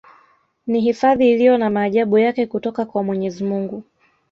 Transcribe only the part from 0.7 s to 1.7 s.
hifadhi iliyo na